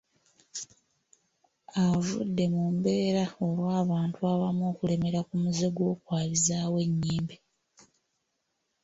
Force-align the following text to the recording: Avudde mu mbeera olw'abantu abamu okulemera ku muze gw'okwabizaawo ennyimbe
Avudde 1.85 2.43
mu 2.53 2.63
mbeera 2.75 3.23
olw'abantu 3.45 4.19
abamu 4.33 4.63
okulemera 4.71 5.19
ku 5.27 5.33
muze 5.41 5.67
gw'okwabizaawo 5.75 6.77
ennyimbe 6.85 7.35